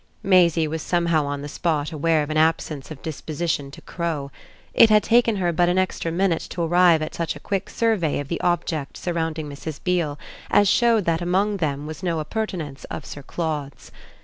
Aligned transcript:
'"Maisie 0.23 0.67
was 0.67 0.81
somehow 0.81 1.25
on 1.27 1.43
the 1.43 1.47
spot 1.47 1.91
aware 1.91 2.23
of 2.23 2.31
an 2.31 2.37
absence 2.37 2.89
of 2.89 3.03
disposition 3.03 3.69
to 3.69 3.81
crow; 3.83 4.31
it 4.73 4.89
had 4.89 5.03
taken 5.03 5.35
her 5.35 5.53
but 5.53 5.69
an 5.69 5.77
extra 5.77 6.11
minute 6.11 6.41
to 6.49 6.63
arrive 6.63 7.03
at 7.03 7.13
such 7.13 7.35
a 7.35 7.39
quick 7.39 7.69
survey 7.69 8.19
of 8.19 8.27
the 8.27 8.41
objects 8.41 8.99
surrounding 8.99 9.47
Mrs. 9.47 9.79
Beale 9.83 10.17
as 10.49 10.67
showed 10.67 11.05
that 11.05 11.21
among 11.21 11.57
them 11.57 11.85
was 11.85 12.01
no 12.01 12.19
appurtenance 12.19 12.83
of 12.85 13.05
Sir 13.05 13.21
Claude's. 13.21 13.91